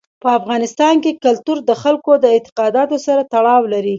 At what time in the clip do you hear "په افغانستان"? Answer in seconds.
0.21-0.95